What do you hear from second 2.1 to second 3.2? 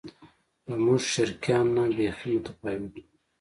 متفاوت و.